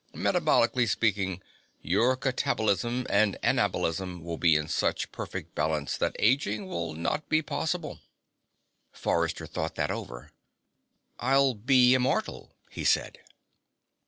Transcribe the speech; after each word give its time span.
Metabolically 0.15 0.87
speaking, 0.89 1.43
your 1.79 2.17
catabolism 2.17 3.05
and 3.07 3.37
anabolism 3.43 4.23
will 4.23 4.39
be 4.39 4.55
in 4.55 4.67
such 4.67 5.11
perfect 5.11 5.53
balance 5.53 5.95
that 5.95 6.15
aging 6.17 6.65
will 6.65 6.95
not 6.95 7.29
be 7.29 7.43
possible." 7.43 7.99
Forrester 8.91 9.45
thought 9.45 9.75
that 9.75 9.91
over. 9.91 10.31
"I'll 11.19 11.53
be 11.53 11.93
immortal," 11.93 12.55
he 12.71 12.83
said. 12.83 13.19